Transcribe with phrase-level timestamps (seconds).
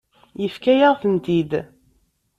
[0.41, 1.51] Yefka-yaɣ-tent-id.